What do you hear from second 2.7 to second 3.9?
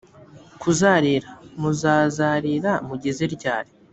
mugeze ryari?